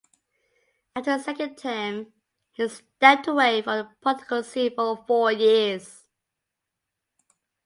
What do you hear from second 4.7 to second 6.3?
for four years.